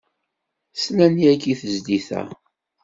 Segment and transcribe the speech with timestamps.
[0.73, 2.21] Slan yagi i tezlit-a.